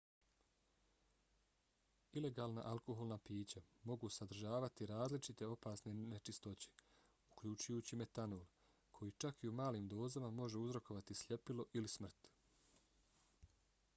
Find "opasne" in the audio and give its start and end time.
5.57-5.93